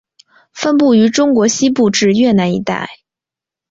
[0.51, 2.89] 分布于中国西部至越南一带。